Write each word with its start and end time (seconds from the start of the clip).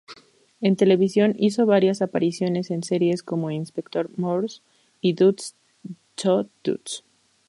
En 0.61 0.77
televisión 0.77 1.35
hizo 1.37 1.67
varias 1.67 2.01
apariciones 2.01 2.71
en 2.71 2.81
series 2.81 3.21
como 3.21 3.51
"Inspector 3.51 4.09
Morse" 4.17 4.63
y 4.99 5.13
"Dust 5.13 5.55
to 6.15 6.49
Dust". 6.63 7.03